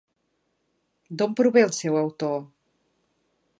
D'on 1.21 1.35
prové 1.41 1.63
el 1.67 1.75
seu 1.81 1.99
autor? 2.01 2.35